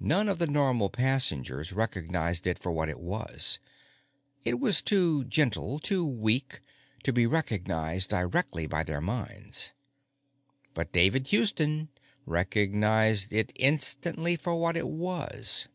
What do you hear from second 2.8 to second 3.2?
it